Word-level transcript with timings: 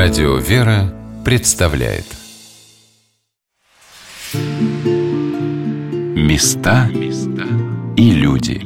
Радио 0.00 0.36
«Вера» 0.36 0.94
представляет 1.24 2.04
Места 6.14 6.88
и 7.96 8.10
люди 8.12 8.60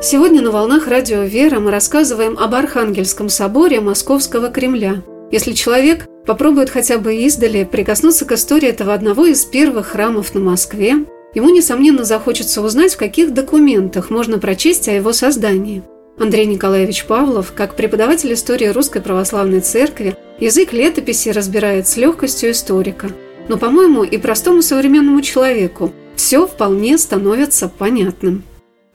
Сегодня 0.00 0.40
на 0.40 0.52
волнах 0.52 0.86
радио 0.86 1.22
«Вера» 1.22 1.58
мы 1.58 1.72
рассказываем 1.72 2.38
об 2.38 2.54
Архангельском 2.54 3.28
соборе 3.28 3.80
Московского 3.80 4.50
Кремля. 4.50 5.02
Если 5.32 5.50
человек 5.50 6.06
попробует 6.24 6.70
хотя 6.70 6.98
бы 6.98 7.16
издали 7.16 7.64
прикоснуться 7.64 8.24
к 8.24 8.30
истории 8.30 8.68
этого 8.68 8.94
одного 8.94 9.26
из 9.26 9.44
первых 9.44 9.88
храмов 9.88 10.32
на 10.36 10.40
Москве, 10.40 11.04
ему, 11.34 11.50
несомненно, 11.50 12.04
захочется 12.04 12.62
узнать, 12.62 12.94
в 12.94 12.98
каких 12.98 13.34
документах 13.34 14.10
можно 14.10 14.38
прочесть 14.38 14.88
о 14.88 14.92
его 14.92 15.12
создании. 15.12 15.82
Андрей 16.18 16.46
Николаевич 16.46 17.06
Павлов, 17.06 17.52
как 17.54 17.74
преподаватель 17.74 18.32
истории 18.32 18.68
Русской 18.68 19.02
Православной 19.02 19.60
Церкви, 19.60 20.16
язык 20.38 20.72
летописи 20.72 21.30
разбирает 21.30 21.88
с 21.88 21.96
легкостью 21.96 22.52
историка. 22.52 23.10
Но, 23.48 23.58
по-моему, 23.58 24.04
и 24.04 24.16
простому 24.16 24.62
современному 24.62 25.20
человеку 25.22 25.92
все 26.14 26.46
вполне 26.46 26.96
становится 26.98 27.68
понятным. 27.68 28.44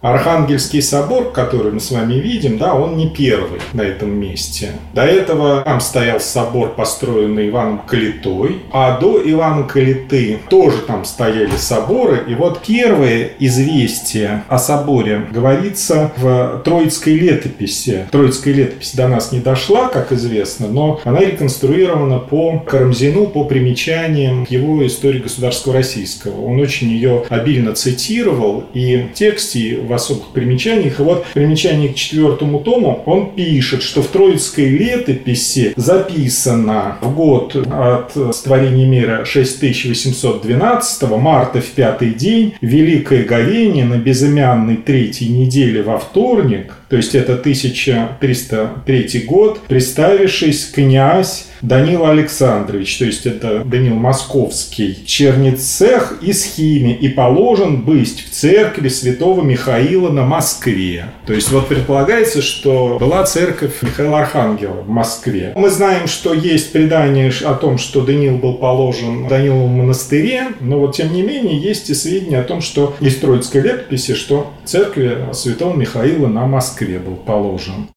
Архангельский 0.01 0.81
собор, 0.81 1.33
который 1.33 1.73
мы 1.73 1.81
с 1.81 1.91
вами 1.91 2.13
видим, 2.13 2.57
да, 2.57 2.73
он 2.73 2.95
не 2.95 3.09
первый 3.09 3.59
на 3.73 3.81
этом 3.81 4.17
месте. 4.17 4.69
До 4.93 5.03
этого 5.03 5.61
там 5.61 5.81
стоял 5.81 6.21
собор, 6.21 6.69
построенный 6.69 7.49
Иваном 7.49 7.79
Калитой, 7.79 8.59
а 8.71 8.97
до 8.97 9.21
Ивана 9.29 9.63
Калиты 9.63 10.39
тоже 10.49 10.77
там 10.87 11.03
стояли 11.03 11.57
соборы. 11.57 12.23
И 12.29 12.33
вот 12.33 12.61
первое 12.65 13.31
известие 13.39 14.45
о 14.47 14.57
соборе 14.57 15.27
говорится 15.31 16.11
в 16.15 16.61
Троицкой 16.63 17.15
летописи. 17.15 18.07
Троицкая 18.09 18.53
летопись 18.53 18.95
до 18.95 19.09
нас 19.09 19.33
не 19.33 19.41
дошла, 19.41 19.89
как 19.89 20.13
известно, 20.13 20.69
но 20.69 21.01
она 21.03 21.19
реконструирована 21.19 22.19
по 22.19 22.59
Карамзину, 22.59 23.27
по 23.27 23.43
примечаниям 23.43 24.47
его 24.49 24.87
истории 24.87 25.19
государства 25.19 25.73
российского. 25.73 26.45
Он 26.45 26.57
очень 26.61 26.87
ее 26.87 27.25
обильно 27.27 27.73
цитировал, 27.73 28.63
и 28.73 29.09
в 29.11 29.13
тексте 29.13 29.88
в 29.89 29.93
особых 29.93 30.27
примечаниях. 30.29 30.99
И 30.99 31.03
вот 31.03 31.25
примечание 31.33 31.89
к 31.89 31.95
четвертому 31.95 32.59
тому 32.59 33.01
он 33.05 33.31
пишет, 33.31 33.81
что 33.81 34.01
в 34.01 34.07
Троицкой 34.07 34.69
летописи 34.69 35.73
записано 35.75 36.97
в 37.01 37.13
год 37.13 37.55
от 37.55 38.35
створения 38.35 38.87
мира 38.87 39.25
6812 39.25 41.09
марта 41.11 41.59
в 41.61 41.65
пятый 41.65 42.13
день 42.13 42.53
Великое 42.61 43.23
Говение 43.23 43.85
на 43.85 43.97
безымянной 43.97 44.77
третьей 44.77 45.29
неделе 45.29 45.81
во 45.81 45.97
вторник, 45.97 46.78
то 46.89 46.97
есть 46.97 47.13
это 47.13 47.33
1303 47.33 49.23
год, 49.27 49.61
представившись 49.67 50.71
князь 50.73 51.45
Данил 51.61 52.05
Александрович, 52.05 52.97
то 52.97 53.05
есть 53.05 53.25
это 53.25 53.63
Данил 53.63 53.95
Московский, 53.95 55.03
черницех 55.05 56.17
из 56.21 56.43
Хими 56.43 56.93
и 56.93 57.09
положен 57.09 57.81
быть 57.81 58.25
в 58.25 58.31
церкви 58.31 58.87
святого 58.87 59.43
Михаила 59.43 60.09
на 60.09 60.25
Москве. 60.25 61.05
То 61.27 61.33
есть 61.33 61.51
вот 61.51 61.67
предполагается, 61.67 62.41
что 62.41 62.97
была 62.99 63.23
церковь 63.25 63.81
Михаила 63.81 64.19
Архангела 64.19 64.81
в 64.81 64.89
Москве. 64.89 65.53
Мы 65.55 65.69
знаем, 65.69 66.07
что 66.07 66.33
есть 66.33 66.71
предание 66.71 67.31
о 67.43 67.53
том, 67.53 67.77
что 67.77 68.01
Данил 68.01 68.37
был 68.37 68.53
положен 68.55 69.25
в 69.25 69.27
Даниловом 69.27 69.71
монастыре, 69.71 70.53
но 70.61 70.79
вот 70.79 70.95
тем 70.95 71.13
не 71.13 71.21
менее 71.21 71.59
есть 71.59 71.89
и 71.89 71.93
сведения 71.93 72.39
о 72.39 72.43
том, 72.43 72.61
что 72.61 72.95
из 72.99 73.17
Троицкой 73.17 73.61
летописи, 73.61 74.15
что 74.15 74.53
церкви 74.63 75.27
святого 75.33 75.75
Михаила 75.75 76.27
на 76.27 76.47
Москве 76.47 76.78
был 76.99 77.15
положен. 77.15 77.89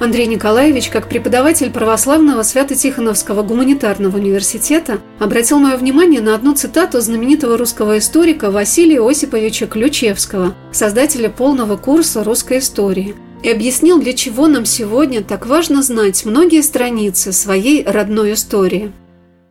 Андрей 0.00 0.26
Николаевич, 0.26 0.88
как 0.88 1.08
преподаватель 1.08 1.70
православного 1.70 2.42
Свято-Тихоновского 2.42 3.42
гуманитарного 3.42 4.16
университета, 4.16 4.98
обратил 5.18 5.58
мое 5.58 5.76
внимание 5.76 6.20
на 6.20 6.34
одну 6.34 6.54
цитату 6.54 7.00
знаменитого 7.00 7.56
русского 7.56 7.98
историка 7.98 8.50
Василия 8.50 9.00
Осиповича 9.00 9.66
Ключевского, 9.66 10.54
создателя 10.72 11.30
полного 11.30 11.76
курса 11.76 12.24
русской 12.24 12.58
истории, 12.58 13.14
и 13.42 13.50
объяснил, 13.50 14.00
для 14.00 14.14
чего 14.14 14.46
нам 14.46 14.64
сегодня 14.64 15.22
так 15.22 15.46
важно 15.46 15.82
знать 15.82 16.24
многие 16.24 16.62
страницы 16.62 17.32
своей 17.32 17.84
родной 17.84 18.32
истории– 18.34 18.92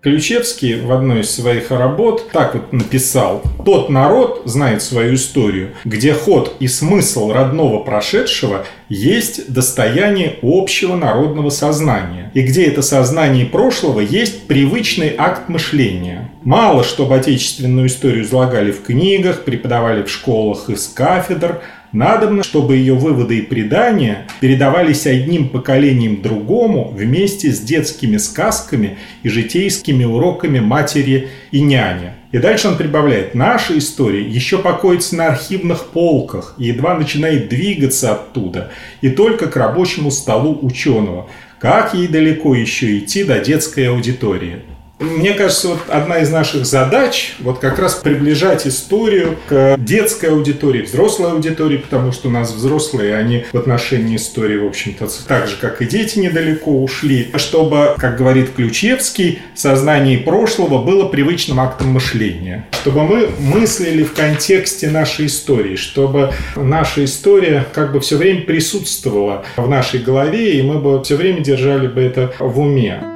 Ключевский 0.03 0.81
в 0.81 0.91
одной 0.91 1.22
из 1.22 1.31
своих 1.31 1.72
работ 1.72 2.30
так 2.34 2.56
вот 2.56 2.74
написал 2.74 3.41
«Тот 3.64 3.90
народ 3.90 4.41
знает 4.44 4.81
свою 4.81 5.16
историю, 5.16 5.75
где 5.86 6.14
ход 6.14 6.58
и 6.59 6.68
смысл 6.68 7.31
родного 7.31 7.80
прошедшего 7.80 8.66
есть 8.90 9.53
достояние 9.53 10.40
общего 10.42 10.97
народного 10.97 11.50
сознания, 11.52 12.31
и 12.34 12.42
где 12.42 12.66
это 12.66 12.81
сознание 12.81 13.46
прошлого 13.46 14.02
есть 14.02 14.46
привычный 14.46 15.16
акт 15.18 15.47
мышления. 15.47 16.30
Мало, 16.44 16.84
чтобы 16.84 17.16
отечественную 17.16 17.88
историю 17.88 18.25
излагали 18.25 18.74
в 18.74 18.84
книгах, 18.84 19.46
преподавали 19.46 20.03
в 20.03 20.12
школах 20.12 20.69
из 20.69 20.86
кафедр, 20.88 21.62
Надобно, 21.94 22.42
чтобы 22.42 22.76
ее 22.76 22.96
выводы 22.96 23.38
и 23.38 23.42
предания 23.44 24.28
передавались 24.42 25.06
одним 25.06 25.50
поколением 25.50 26.24
другому 26.24 26.90
вместе 26.90 27.52
с 27.52 27.59
детскими 27.59 28.18
сказками 28.18 28.98
и 29.22 29.30
житейскими 29.30 30.04
уроками 30.04 30.59
матери 30.59 31.30
и 31.52 31.62
няни. 31.62 32.14
И 32.31 32.40
дальше 32.40 32.68
он 32.68 32.78
прибавляет, 32.78 33.36
наша 33.36 33.78
история 33.78 34.28
еще 34.28 34.58
покоится 34.58 35.16
на 35.16 35.28
архивных 35.28 35.90
полках 35.90 36.56
и 36.58 36.66
едва 36.66 36.98
начинает 36.98 37.48
двигаться 37.48 38.14
оттуда, 38.14 38.72
и 39.02 39.10
только 39.10 39.46
к 39.46 39.56
рабочему 39.56 40.10
столу 40.10 40.58
ученого. 40.64 41.30
Как 41.60 41.94
ей 41.94 42.08
далеко 42.08 42.56
еще 42.56 42.98
идти 42.98 43.24
до 43.24 43.38
детской 43.38 43.88
аудитории? 43.88 44.64
Мне 45.00 45.34
кажется, 45.34 45.70
вот 45.70 45.80
одна 45.90 46.20
из 46.20 46.30
наших 46.30 46.66
задач 46.66 47.36
вот 47.40 47.59
как 47.59 47.80
раз 47.80 47.96
приближать 47.96 48.68
историю 48.68 49.38
к 49.50 49.76
детской 49.78 50.28
аудитории, 50.28 50.84
взрослой 50.84 51.31
аудитории, 51.31 51.78
потому 51.78 52.12
что 52.12 52.30
у 52.30 52.31
нас 52.31 52.54
взрослые, 52.54 53.16
они 53.16 53.46
в 53.52 53.58
отношении 53.58 54.16
истории, 54.16 54.58
в 54.58 54.66
общем-то, 54.66 55.08
так 55.28 55.48
же, 55.48 55.58
как 55.58 55.81
и 55.81 55.86
дети 55.86 56.20
недалеко 56.20 56.72
ушли, 56.72 57.31
чтобы, 57.36 57.96
как 57.98 58.18
говорит 58.18 58.52
Ключевский, 58.56 59.40
сознание 59.56 60.20
прошлого 60.20 60.84
было 60.84 61.08
привычным 61.08 61.60
актом 61.60 61.90
мышления. 61.90 62.68
Чтобы 62.81 63.04
мы 63.04 63.30
мыслили 63.40 64.04
в 64.04 64.14
контексте 64.14 64.90
нашей 64.90 65.25
истории, 65.25 65.75
чтобы 65.75 66.34
наша 66.56 67.04
история 67.04 67.66
как 67.74 67.92
бы 67.92 68.00
все 68.00 68.16
время 68.16 68.42
присутствовала 68.42 69.44
в 69.58 69.68
нашей 69.68 70.00
голове, 70.00 70.60
и 70.60 70.62
мы 70.62 70.80
бы 70.80 71.04
все 71.04 71.16
время 71.16 71.42
держали 71.42 71.88
бы 71.88 72.02
это 72.02 72.34
в 72.40 72.60
уме. 72.60 73.12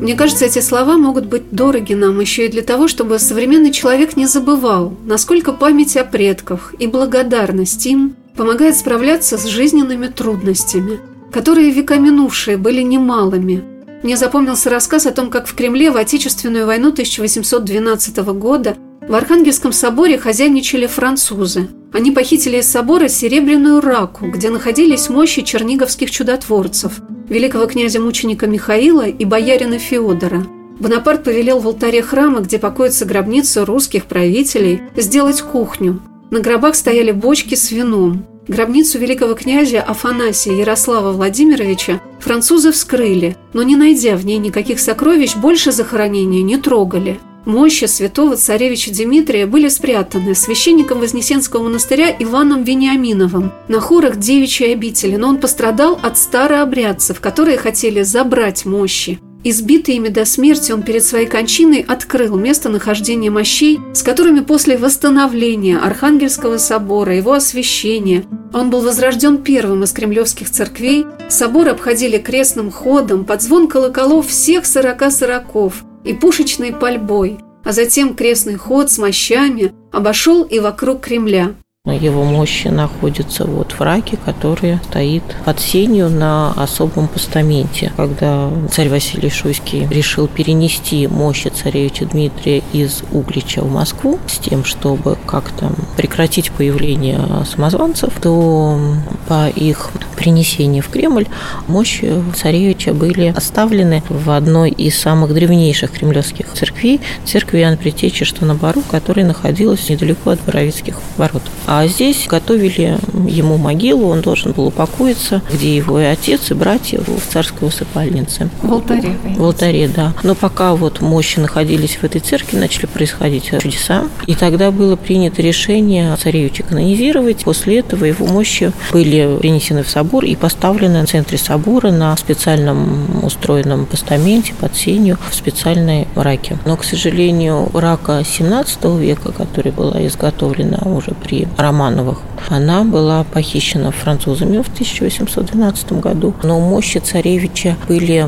Мне 0.00 0.14
кажется, 0.14 0.46
эти 0.46 0.60
слова 0.60 0.96
могут 0.96 1.26
быть 1.26 1.50
дороги 1.50 1.92
нам 1.92 2.20
еще 2.20 2.46
и 2.46 2.50
для 2.50 2.62
того, 2.62 2.88
чтобы 2.88 3.18
современный 3.18 3.70
человек 3.70 4.16
не 4.16 4.24
забывал, 4.24 4.96
насколько 5.04 5.52
память 5.52 5.94
о 5.98 6.04
предках 6.04 6.74
и 6.78 6.86
благодарность 6.86 7.84
им 7.84 8.16
помогает 8.34 8.78
справляться 8.78 9.36
с 9.36 9.44
жизненными 9.44 10.06
трудностями, 10.06 11.00
которые 11.30 11.70
века 11.70 11.98
минувшие 11.98 12.56
были 12.56 12.80
немалыми. 12.80 13.62
Мне 14.02 14.16
запомнился 14.16 14.70
рассказ 14.70 15.04
о 15.04 15.10
том, 15.10 15.28
как 15.28 15.46
в 15.46 15.54
Кремле 15.54 15.90
в 15.90 15.98
Отечественную 15.98 16.64
войну 16.64 16.88
1812 16.88 18.16
года 18.38 18.78
в 19.06 19.14
Архангельском 19.14 19.72
соборе 19.72 20.16
хозяйничали 20.16 20.86
французы. 20.86 21.68
Они 21.92 22.10
похитили 22.10 22.58
из 22.58 22.70
собора 22.70 23.08
серебряную 23.08 23.82
раку, 23.82 24.28
где 24.28 24.48
находились 24.48 25.10
мощи 25.10 25.42
черниговских 25.42 26.10
чудотворцев– 26.10 27.00
великого 27.30 27.66
князя-мученика 27.66 28.46
Михаила 28.46 29.06
и 29.06 29.24
боярина 29.24 29.78
Феодора. 29.78 30.46
Бонапарт 30.78 31.24
повелел 31.24 31.60
в 31.60 31.66
алтаре 31.66 32.02
храма, 32.02 32.40
где 32.40 32.58
покоится 32.58 33.06
гробница 33.06 33.64
русских 33.64 34.04
правителей, 34.04 34.82
сделать 34.96 35.40
кухню. 35.40 36.00
На 36.30 36.40
гробах 36.40 36.74
стояли 36.74 37.12
бочки 37.12 37.54
с 37.54 37.70
вином. 37.70 38.26
Гробницу 38.48 38.98
великого 38.98 39.34
князя 39.34 39.80
Афанасия 39.80 40.54
Ярослава 40.54 41.12
Владимировича 41.12 42.00
французы 42.18 42.72
вскрыли, 42.72 43.36
но 43.52 43.62
не 43.62 43.76
найдя 43.76 44.16
в 44.16 44.26
ней 44.26 44.38
никаких 44.38 44.80
сокровищ, 44.80 45.36
больше 45.36 45.72
захоронения 45.72 46.42
не 46.42 46.58
трогали– 46.58 47.20
Мощи 47.46 47.86
святого 47.86 48.36
царевича 48.36 48.92
Дмитрия 48.92 49.46
были 49.46 49.68
спрятаны 49.68 50.34
священником 50.34 51.00
Вознесенского 51.00 51.62
монастыря 51.62 52.10
Иваном 52.18 52.64
Вениаминовым 52.64 53.52
на 53.68 53.80
хорах 53.80 54.16
девичьей 54.16 54.74
обители, 54.74 55.16
но 55.16 55.28
он 55.28 55.38
пострадал 55.38 55.98
от 56.02 56.18
старообрядцев, 56.18 57.20
которые 57.20 57.56
хотели 57.56 58.02
забрать 58.02 58.66
мощи. 58.66 59.18
Избитый 59.42 59.96
ими 59.96 60.08
до 60.08 60.26
смерти, 60.26 60.70
он 60.72 60.82
перед 60.82 61.02
своей 61.02 61.26
кончиной 61.26 61.80
открыл 61.80 62.36
местонахождение 62.36 63.30
мощей, 63.30 63.80
с 63.94 64.02
которыми 64.02 64.40
после 64.40 64.76
восстановления 64.76 65.78
Архангельского 65.78 66.58
собора, 66.58 67.16
его 67.16 67.32
освящения, 67.32 68.24
он 68.52 68.68
был 68.68 68.82
возрожден 68.82 69.38
первым 69.38 69.84
из 69.84 69.92
кремлевских 69.92 70.50
церквей, 70.50 71.06
собор 71.30 71.68
обходили 71.68 72.18
крестным 72.18 72.70
ходом 72.70 73.24
под 73.24 73.40
звон 73.40 73.66
колоколов 73.66 74.26
всех 74.26 74.66
сорока 74.66 75.10
сороков, 75.10 75.84
и 76.04 76.14
пушечной 76.14 76.72
пальбой. 76.72 77.38
а 77.62 77.72
затем 77.72 78.14
крестный 78.14 78.56
ход 78.56 78.90
с 78.90 78.96
мощами 78.98 79.72
обошел 79.92 80.44
и 80.44 80.60
вокруг 80.60 81.02
Кремля. 81.02 81.54
Его 81.86 82.24
мощи 82.24 82.68
находятся 82.68 83.46
вот 83.46 83.72
в 83.72 83.80
раке, 83.80 84.18
который 84.22 84.78
стоит 84.84 85.22
под 85.46 85.60
сенью 85.60 86.10
на 86.10 86.52
особом 86.52 87.08
постаменте. 87.08 87.90
Когда 87.96 88.50
царь 88.70 88.90
Василий 88.90 89.30
Шуйский 89.30 89.88
решил 89.88 90.28
перенести 90.28 91.06
мощи 91.06 91.48
царевича 91.48 92.04
Дмитрия 92.04 92.62
из 92.74 93.02
Углича 93.12 93.62
в 93.62 93.72
Москву 93.72 94.18
с 94.26 94.36
тем, 94.36 94.64
чтобы 94.66 95.16
как-то 95.26 95.72
прекратить 95.96 96.52
появление 96.52 97.18
самозванцев, 97.50 98.12
то 98.20 98.78
по 99.26 99.48
их 99.48 99.90
принесении 100.20 100.82
в 100.82 100.88
Кремль 100.90 101.26
мощи 101.66 102.12
царевича 102.36 102.92
были 102.92 103.32
оставлены 103.34 104.02
в 104.10 104.30
одной 104.30 104.68
из 104.68 104.98
самых 104.98 105.32
древнейших 105.32 105.90
кремлевских 105.90 106.52
церквей, 106.52 107.00
церкви 107.24 107.60
Иоанна 107.60 107.78
Предтечи, 107.78 108.26
что 108.26 108.44
на 108.44 108.54
Бару, 108.54 108.82
которая 108.82 109.24
находилась 109.24 109.88
недалеко 109.88 110.30
от 110.30 110.40
Боровицких 110.44 110.96
ворот. 111.16 111.42
А 111.66 111.86
здесь 111.86 112.26
готовили 112.28 112.98
ему 113.26 113.56
могилу, 113.56 114.08
он 114.08 114.20
должен 114.20 114.52
был 114.52 114.66
упокоиться, 114.66 115.40
где 115.50 115.74
его 115.74 115.98
и 115.98 116.04
отец, 116.04 116.50
и 116.50 116.54
братья 116.54 117.00
в 117.00 117.32
царской 117.32 117.68
усыпальнице. 117.68 118.50
В 118.60 118.70
алтаре. 118.74 119.16
В 119.24 119.42
алтаре, 119.42 119.88
да. 119.88 120.12
Но 120.22 120.34
пока 120.34 120.74
вот 120.74 121.00
мощи 121.00 121.38
находились 121.38 121.96
в 121.96 122.04
этой 122.04 122.20
церкви, 122.20 122.58
начали 122.58 122.84
происходить 122.84 123.50
чудеса. 123.62 124.04
И 124.26 124.34
тогда 124.34 124.70
было 124.70 124.96
принято 124.96 125.40
решение 125.40 126.14
царевича 126.16 126.62
канонизировать. 126.62 127.44
После 127.44 127.78
этого 127.78 128.04
его 128.04 128.26
мощи 128.26 128.72
были 128.92 129.38
принесены 129.40 129.82
в 129.82 129.88
собор 129.88 130.09
и 130.18 130.36
поставлены 130.36 131.04
в 131.04 131.08
центре 131.08 131.38
собора 131.38 131.90
на 131.90 132.16
специальном 132.16 133.24
устроенном 133.24 133.86
постаменте 133.86 134.54
под 134.54 134.76
сенью 134.76 135.18
в 135.30 135.34
специальной 135.34 136.08
раке. 136.14 136.58
Но, 136.64 136.76
к 136.76 136.84
сожалению, 136.84 137.68
рака 137.72 138.22
17 138.24 138.84
века, 138.98 139.32
которая 139.32 139.72
была 139.72 140.06
изготовлена 140.06 140.78
уже 140.84 141.12
при 141.12 141.46
Романовых. 141.56 142.18
Она 142.48 142.84
была 142.84 143.24
похищена 143.24 143.90
французами 143.90 144.62
в 144.62 144.68
1812 144.68 145.92
году, 145.94 146.34
но 146.42 146.58
мощи 146.58 146.98
царевича 146.98 147.76
были 147.88 148.26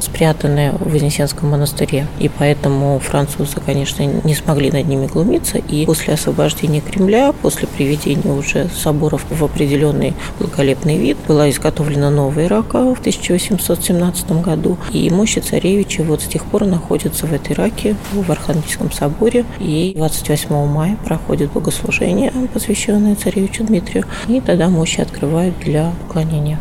спрятаны 0.00 0.72
в 0.72 0.92
Вознесенском 0.92 1.50
монастыре, 1.50 2.06
и 2.18 2.28
поэтому 2.28 2.98
французы, 2.98 3.56
конечно, 3.64 4.02
не 4.02 4.34
смогли 4.34 4.70
над 4.70 4.86
ними 4.86 5.06
глумиться, 5.06 5.58
и 5.58 5.86
после 5.86 6.14
освобождения 6.14 6.80
Кремля, 6.80 7.32
после 7.32 7.68
приведения 7.68 8.32
уже 8.32 8.68
соборов 8.68 9.24
в 9.30 9.44
определенный 9.44 10.14
благолепный 10.38 10.98
вид, 10.98 11.16
была 11.26 11.48
изготовлена 11.50 12.10
новая 12.10 12.48
рака 12.48 12.94
в 12.94 13.00
1817 13.00 14.42
году, 14.42 14.76
и 14.92 15.08
мощи 15.10 15.38
царевича 15.38 16.02
вот 16.02 16.22
с 16.22 16.26
тех 16.26 16.44
пор 16.44 16.66
находятся 16.66 17.26
в 17.26 17.32
этой 17.32 17.54
раке 17.54 17.96
в 18.12 18.30
Архангельском 18.30 18.92
соборе, 18.92 19.44
и 19.60 19.94
28 19.96 20.66
мая 20.66 20.96
проходит 21.04 21.52
богослужение, 21.52 22.32
посвященное 22.52 22.72
посвященные 22.72 23.16
царевичу 23.52 23.64
Дмитрию, 23.64 24.04
и 24.28 24.40
тогда 24.40 24.68
мощи 24.68 25.00
открывают 25.00 25.54
для 25.60 25.92
поклонения. 26.06 26.58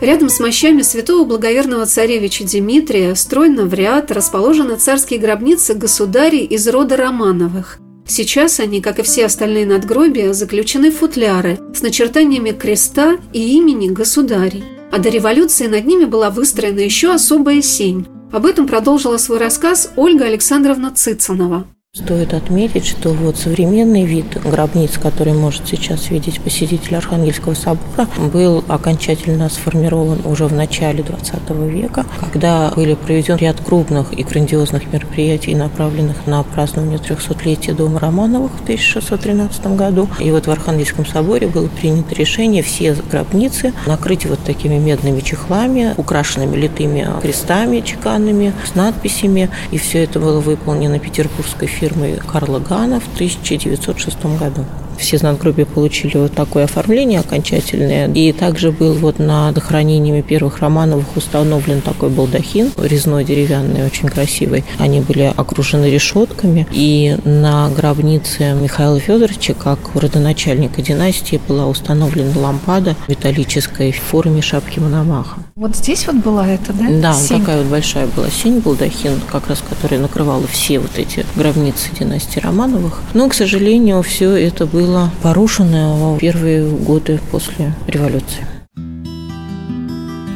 Рядом 0.00 0.30
с 0.30 0.40
мощами 0.40 0.80
святого 0.80 1.26
благоверного 1.26 1.84
царевича 1.84 2.44
Дмитрия 2.44 3.14
стройно 3.14 3.64
в 3.66 3.74
ряд 3.74 4.10
расположены 4.10 4.76
царские 4.76 5.20
гробницы 5.20 5.74
государей 5.74 6.44
из 6.44 6.66
рода 6.68 6.96
Романовых. 6.96 7.78
Сейчас 8.06 8.60
они, 8.60 8.80
как 8.80 8.98
и 8.98 9.02
все 9.02 9.26
остальные 9.26 9.66
надгробия, 9.66 10.32
заключены 10.32 10.90
в 10.90 10.96
футляры 10.96 11.58
с 11.74 11.82
начертаниями 11.82 12.50
креста 12.50 13.18
и 13.32 13.56
имени 13.58 13.90
государей. 13.90 14.64
А 14.90 14.98
до 14.98 15.10
революции 15.10 15.66
над 15.66 15.84
ними 15.84 16.06
была 16.06 16.30
выстроена 16.30 16.80
еще 16.80 17.12
особая 17.12 17.62
сень. 17.62 18.06
Об 18.32 18.46
этом 18.46 18.66
продолжила 18.66 19.18
свой 19.18 19.38
рассказ 19.38 19.92
Ольга 19.96 20.24
Александровна 20.24 20.90
Цыцанова. 20.92 21.66
Стоит 21.92 22.34
отметить, 22.34 22.86
что 22.86 23.08
вот 23.08 23.36
современный 23.36 24.04
вид 24.04 24.40
гробниц, 24.44 24.96
который 24.96 25.32
может 25.32 25.66
сейчас 25.66 26.08
видеть 26.10 26.40
посетитель 26.40 26.94
Архангельского 26.94 27.54
собора, 27.54 28.06
был 28.32 28.64
окончательно 28.68 29.48
сформирован 29.48 30.20
уже 30.24 30.46
в 30.46 30.52
начале 30.52 31.02
XX 31.02 31.68
века, 31.68 32.06
когда 32.20 32.70
были 32.76 32.94
проведен 32.94 33.38
ряд 33.38 33.60
крупных 33.60 34.16
и 34.16 34.22
грандиозных 34.22 34.92
мероприятий, 34.92 35.52
направленных 35.56 36.28
на 36.28 36.44
празднование 36.44 37.00
300-летия 37.00 37.74
Дома 37.74 37.98
Романовых 37.98 38.52
в 38.52 38.62
1613 38.62 39.76
году. 39.76 40.08
И 40.20 40.30
вот 40.30 40.46
в 40.46 40.50
Архангельском 40.52 41.04
соборе 41.04 41.48
было 41.48 41.66
принято 41.66 42.14
решение 42.14 42.62
все 42.62 42.94
гробницы 43.10 43.72
накрыть 43.86 44.26
вот 44.26 44.38
такими 44.44 44.76
медными 44.76 45.22
чехлами, 45.22 45.94
украшенными 45.96 46.54
литыми 46.54 47.08
крестами 47.20 47.80
чеканными, 47.80 48.52
с 48.64 48.76
надписями. 48.76 49.50
И 49.72 49.78
все 49.78 50.04
это 50.04 50.20
было 50.20 50.38
выполнено 50.38 51.00
петербургской 51.00 51.66
фирмы 51.80 52.20
Карла 52.30 52.58
Гана 52.58 53.00
в 53.00 53.06
1906 53.14 54.22
году 54.38 54.66
все 55.00 55.18
знакгруппе 55.18 55.64
получили 55.64 56.16
вот 56.16 56.32
такое 56.32 56.64
оформление 56.64 57.20
окончательное. 57.20 58.08
И 58.08 58.32
также 58.32 58.70
был 58.70 58.94
вот 58.94 59.18
над 59.18 59.58
хранениями 59.60 60.20
первых 60.20 60.58
Романовых 60.58 61.16
установлен 61.16 61.80
такой 61.80 62.10
балдахин, 62.10 62.70
резной 62.76 63.24
деревянный, 63.24 63.84
очень 63.84 64.08
красивый. 64.08 64.64
Они 64.78 65.00
были 65.00 65.32
окружены 65.36 65.90
решетками. 65.90 66.66
И 66.70 67.16
на 67.24 67.68
гробнице 67.70 68.52
Михаила 68.52 69.00
Федоровича, 69.00 69.54
как 69.54 69.78
родоначальника 69.94 70.82
династии, 70.82 71.40
была 71.48 71.66
установлена 71.66 72.38
лампада 72.38 72.96
металлической 73.08 73.92
в 73.92 74.00
форме 74.00 74.42
шапки 74.42 74.78
Мономаха. 74.78 75.40
Вот 75.56 75.76
здесь 75.76 76.06
вот 76.06 76.16
была 76.16 76.46
это, 76.46 76.72
да? 76.72 76.86
Да, 76.90 77.14
сень? 77.14 77.40
такая 77.40 77.58
вот 77.58 77.66
большая 77.66 78.06
была 78.06 78.30
сень, 78.30 78.60
балдахин, 78.60 79.20
как 79.30 79.48
раз 79.48 79.62
которая 79.68 80.00
накрывала 80.00 80.46
все 80.46 80.78
вот 80.78 80.92
эти 80.96 81.24
гробницы 81.36 81.88
династии 81.98 82.40
Романовых. 82.40 83.00
Но, 83.14 83.28
к 83.28 83.34
сожалению, 83.34 84.02
все 84.02 84.30
это 84.36 84.66
было 84.66 84.89
было 84.90 85.10
порушено 85.22 86.16
в 86.16 86.18
первые 86.18 86.68
годы 86.68 87.20
после 87.30 87.72
революции. 87.86 88.44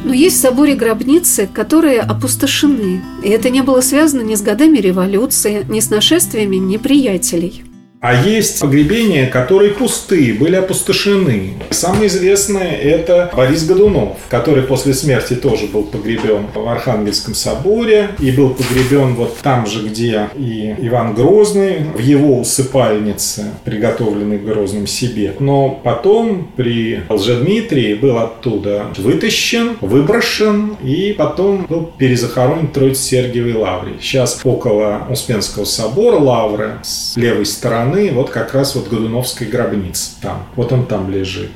Но 0.05 0.13
есть 0.13 0.37
в 0.37 0.41
соборе 0.41 0.75
гробницы, 0.75 1.49
которые 1.51 1.99
опустошены. 1.99 3.01
И 3.23 3.29
это 3.29 3.49
не 3.49 3.61
было 3.63 3.81
связано 3.81 4.21
ни 4.21 4.35
с 4.35 4.41
годами 4.41 4.77
революции, 4.77 5.65
ни 5.67 5.81
с 5.81 5.89
нашествиями 5.89 6.55
неприятелей. 6.55 7.65
А 8.05 8.13
есть 8.13 8.59
погребения, 8.59 9.27
которые 9.27 9.71
пустые, 9.71 10.35
были 10.35 10.55
опустошены. 10.55 11.53
Самое 11.71 12.05
известное– 12.05 12.71
это 12.83 13.31
Борис 13.35 13.65
Годунов, 13.65 14.17
который 14.29 14.61
после 14.61 14.93
смерти 14.93 15.33
тоже 15.33 15.65
был 15.65 15.81
погребен 15.81 16.45
в 16.53 16.69
Архангельском 16.69 17.33
соборе 17.33 18.11
и 18.19 18.29
был 18.29 18.51
погребен 18.51 19.15
вот 19.15 19.35
там 19.39 19.65
же, 19.65 19.87
где 19.87 20.29
и 20.35 20.75
Иван 20.81 21.15
Грозный, 21.15 21.77
в 21.95 21.97
его 21.97 22.41
усыпальнице, 22.41 23.45
приготовленной 23.63 24.37
Грозным 24.37 24.85
себе. 24.85 25.33
Но 25.39 25.69
потом 25.83 26.51
при 26.55 27.01
Лжедмитрии 27.09 27.95
был 27.95 28.19
оттуда 28.19 28.85
вытащен, 28.97 29.77
выброшен 29.81 30.77
и 30.83 31.15
потом 31.17 31.65
был 31.67 31.91
перезахоронен 31.97 32.67
в 32.67 32.73
Троице-Сергиевой 32.73 33.53
лавре. 33.53 33.93
Сейчас 33.99 34.41
около 34.43 35.07
Успенского 35.09 35.65
собора 35.65 36.17
лавры 36.17 36.73
с 36.83 37.17
левой 37.17 37.47
стороны 37.47 37.94
стороны 37.95 38.11
вот 38.11 38.29
как 38.29 38.53
раз 38.53 38.75
вот 38.75 38.89
Годуновской 38.89 39.47
гробница 39.47 40.11
там. 40.21 40.45
Вот 40.55 40.71
он 40.71 40.85
там 40.85 41.09
лежит. 41.09 41.51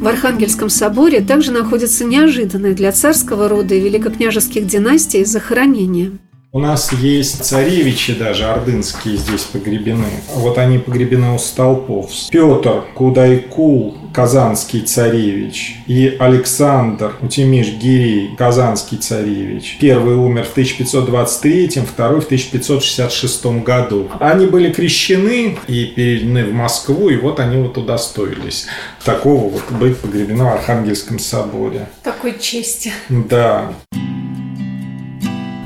В 0.00 0.06
Архангельском 0.06 0.68
соборе 0.68 1.20
также 1.20 1.52
находится 1.52 2.04
неожиданное 2.04 2.74
для 2.74 2.92
царского 2.92 3.48
рода 3.48 3.74
и 3.74 3.80
великокняжеских 3.80 4.66
династий 4.66 5.24
захоронение. 5.24 6.12
У 6.54 6.58
нас 6.58 6.92
есть 6.92 7.42
царевичи 7.42 8.12
даже 8.12 8.44
ордынские 8.44 9.16
здесь 9.16 9.40
погребены. 9.40 10.10
Вот 10.34 10.58
они 10.58 10.76
погребены 10.76 11.32
у 11.32 11.38
столпов. 11.38 12.10
Петр 12.30 12.84
Кудайкул, 12.92 13.96
казанский 14.12 14.82
царевич, 14.82 15.76
и 15.86 16.14
Александр 16.20 17.14
Утимиш 17.22 17.68
Гирей, 17.68 18.36
казанский 18.36 18.98
царевич. 18.98 19.78
Первый 19.80 20.16
умер 20.16 20.44
в 20.44 20.50
1523, 20.50 21.68
второй 21.90 22.20
в 22.20 22.26
1566 22.26 23.46
году. 23.64 24.10
Они 24.20 24.44
были 24.44 24.70
крещены 24.70 25.56
и 25.68 25.86
переведены 25.86 26.44
в 26.44 26.52
Москву, 26.52 27.08
и 27.08 27.16
вот 27.16 27.40
они 27.40 27.62
вот 27.62 27.78
удостоились 27.78 28.66
такого 29.02 29.48
вот 29.48 29.70
быть 29.70 29.96
погребены 29.96 30.44
в 30.44 30.48
Архангельском 30.48 31.18
соборе. 31.18 31.88
Такой 32.02 32.38
чести. 32.38 32.92
Да. 33.08 33.72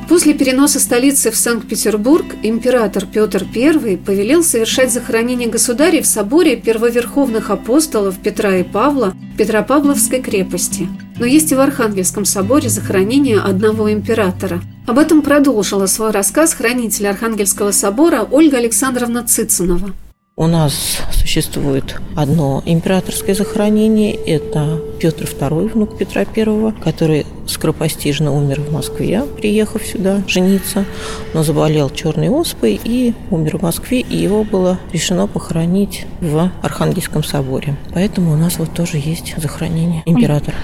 После 0.09 0.35
переноса 0.35 0.79
столицы 0.79 1.33
в 1.33 1.37
Санкт-Петербург 1.37 2.27
император 2.45 3.07
Петр 3.07 3.45
I 3.55 3.97
повелел 3.97 4.45
совершать 4.45 4.93
захоронение 4.93 5.49
государей 5.49 6.01
в 6.01 6.07
соборе 6.07 6.57
первоверховных 6.57 7.51
апостолов 7.51 8.17
Петра 8.19 8.57
и 8.57 8.63
Павла 8.63 9.15
Петропавловской 9.37 10.23
крепости. 10.23 10.89
Но 11.19 11.27
есть 11.27 11.51
и 11.51 11.57
в 11.57 11.61
Архангельском 11.61 12.25
соборе 12.25 12.69
захоронение 12.69 13.41
одного 13.41 13.93
императора. 13.93 14.61
Об 14.87 14.99
этом 15.01 15.23
продолжила 15.23 15.87
свой 15.87 16.13
рассказ 16.13 16.55
хранитель 16.55 17.09
Архангельского 17.09 17.73
собора 17.73 18.27
Ольга 18.31 18.59
Александровна 18.59 19.25
Цицинова. 19.25 19.91
У 20.39 20.49
нас 20.49 20.99
существует 21.13 21.99
одно 22.15 22.63
императорское 22.67 23.35
захоронение. 23.35 24.13
Это 24.13 24.79
Петр 25.01 25.25
II, 25.25 25.73
внук 25.73 25.97
Петра 25.97 26.27
I, 26.37 26.73
который 26.85 27.25
скоропостижно 27.47 28.35
умер 28.35 28.61
в 28.61 28.71
Москве, 28.71 29.23
приехав 29.23 29.83
сюда 29.83 30.23
жениться, 30.29 30.85
но 31.33 31.43
заболел 31.43 31.89
черной 31.89 32.29
оспой 32.29 32.79
и 32.85 33.15
умер 33.31 33.57
в 33.57 33.63
Москве, 33.63 34.01
и 34.01 34.15
его 34.15 34.45
было 34.45 34.79
решено 34.93 35.27
похоронить 35.27 36.05
в 36.21 36.53
Архангельском 36.61 37.25
соборе. 37.25 37.75
Поэтому 37.95 38.35
у 38.35 38.37
нас 38.37 38.59
вот 38.59 38.75
тоже 38.75 38.99
есть 38.99 39.33
захоронение 39.39 40.03
императора. 40.05 40.59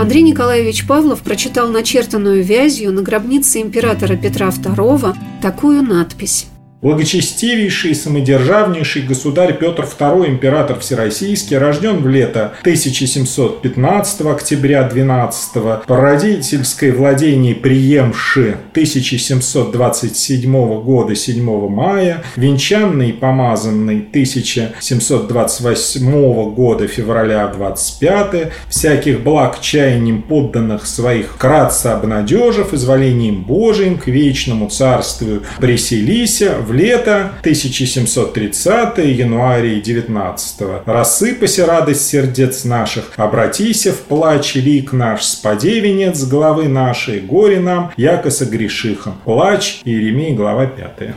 Андрей 0.00 0.22
Николаевич 0.22 0.84
Павлов 0.84 1.20
прочитал 1.20 1.68
начертанную 1.68 2.42
вязью 2.42 2.90
на 2.90 3.02
гробнице 3.02 3.60
императора 3.60 4.16
Петра 4.16 4.48
II 4.48 5.14
такую 5.40 5.84
надпись 5.84 6.48
Благочестивейший 6.82 7.92
и 7.92 7.94
самодержавнейший 7.94 9.00
государь 9.02 9.56
Петр 9.58 9.84
II, 9.84 10.28
император 10.28 10.78
Всероссийский, 10.78 11.56
рожден 11.56 12.02
в 12.02 12.08
лето 12.08 12.52
1715 12.60 14.20
октября 14.20 14.82
12 14.82 15.86
по 15.86 15.96
родительской 15.96 16.90
владении 16.90 17.54
приемши 17.54 18.58
1727 18.72 20.82
года 20.82 21.14
7 21.14 21.68
мая, 21.70 22.22
венчанный 22.36 23.08
и 23.08 23.12
помазанный 23.12 24.06
1728 24.10 26.52
года 26.52 26.88
февраля 26.88 27.48
25 27.48 28.52
всяких 28.68 29.22
благ 29.22 29.62
чаянием 29.62 30.20
подданных 30.20 30.86
своих 30.86 31.38
кратко 31.38 31.94
обнадежив, 31.94 32.74
изволением 32.74 33.44
Божиим 33.44 33.96
к 33.96 34.08
вечному 34.08 34.68
царствию. 34.68 35.42
Преселися 35.58 36.65
в 36.66 36.72
лето 36.72 37.30
1730 37.40 38.98
января 38.98 39.80
19 39.80 40.60
Рассыпася 40.86 41.66
радость 41.66 42.08
сердец 42.08 42.64
наших, 42.64 43.12
обратися 43.16 43.92
в 43.92 43.98
плач 44.00 44.56
лик 44.56 44.92
наш, 44.92 45.24
спаде 45.24 45.80
венец 45.80 46.24
главы 46.24 46.68
нашей, 46.68 47.20
горе 47.20 47.60
нам, 47.60 47.92
яко 47.96 48.30
согрешихом. 48.30 49.14
Плач, 49.24 49.80
Иеремия, 49.84 50.34
глава 50.34 50.66
5. 50.66 51.14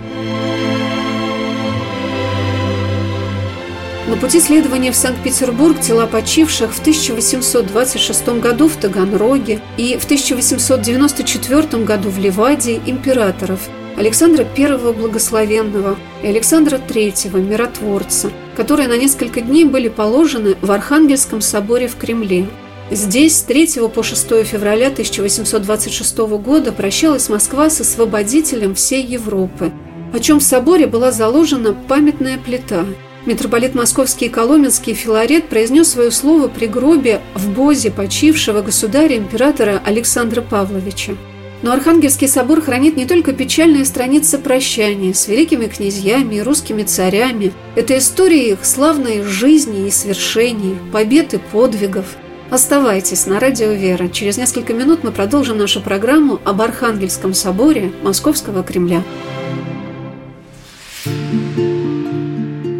На 4.07 4.17
пути 4.17 4.39
следования 4.39 4.91
в 4.91 4.95
Санкт-Петербург 4.95 5.79
тела 5.79 6.05
почивших 6.07 6.73
в 6.73 6.81
1826 6.81 8.27
году 8.39 8.67
в 8.67 8.75
Таганроге 8.75 9.59
и 9.77 9.97
в 9.99 10.05
1894 10.05 11.83
году 11.83 12.09
в 12.09 12.19
Ливаде 12.19 12.79
императоров– 12.85 13.59
Александра 13.97 14.45
I 14.57 14.93
Благословенного 14.93 15.97
и 16.23 16.27
Александра 16.27 16.77
III 16.77 17.39
Миротворца, 17.41 18.31
которые 18.55 18.87
на 18.87 18.97
несколько 18.97 19.41
дней 19.41 19.65
были 19.65 19.89
положены 19.89 20.55
в 20.61 20.71
Архангельском 20.71 21.41
соборе 21.41 21.87
в 21.87 21.95
Кремле. 21.95 22.47
Здесь 22.91 23.37
с 23.37 23.41
3 23.43 23.87
по 23.93 24.01
6 24.01 24.45
февраля 24.45 24.87
1826 24.87 26.17
года 26.17 26.71
прощалась 26.71 27.29
Москва 27.29 27.69
с 27.69 27.81
освободителем 27.81 28.73
всей 28.73 29.03
Европы, 29.03 29.71
о 30.13 30.19
чем 30.19 30.39
в 30.39 30.43
соборе 30.43 30.87
была 30.87 31.11
заложена 31.11 31.73
памятная 31.73 32.37
плита. 32.37 32.85
Митрополит 33.25 33.75
Московский 33.75 34.25
и 34.25 34.29
Коломенский 34.29 34.93
Филарет 34.93 35.49
произнес 35.49 35.89
свое 35.89 36.09
слово 36.09 36.47
при 36.47 36.65
гробе 36.65 37.21
в 37.35 37.49
Бозе 37.49 37.91
почившего 37.91 38.61
государя-императора 38.61 39.81
Александра 39.85 40.41
Павловича. 40.41 41.13
Но 41.61 41.73
Архангельский 41.73 42.27
собор 42.27 42.61
хранит 42.61 42.95
не 42.95 43.05
только 43.05 43.33
печальные 43.33 43.85
страницы 43.85 44.37
прощания 44.37 45.13
с 45.13 45.27
великими 45.27 45.67
князьями 45.67 46.35
и 46.35 46.41
русскими 46.41 46.83
царями. 46.83 47.51
Это 47.75 47.97
история 47.97 48.51
их 48.51 48.65
славной 48.65 49.23
жизни 49.23 49.87
и 49.87 49.91
свершений, 49.91 50.77
побед 50.93 51.33
и 51.33 51.37
подвигов. 51.37 52.15
Оставайтесь 52.49 53.27
на 53.27 53.39
радио 53.39 53.73
«Вера». 53.73 54.07
Через 54.07 54.37
несколько 54.37 54.73
минут 54.73 55.03
мы 55.03 55.11
продолжим 55.11 55.57
нашу 55.57 55.81
программу 55.81 56.39
об 56.45 56.61
Архангельском 56.61 57.33
соборе 57.33 57.91
Московского 58.03 58.63
Кремля. 58.63 59.03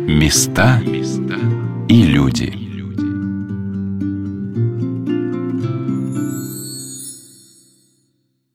Места 0.07 0.81
и 1.87 2.01
люди. 2.01 2.68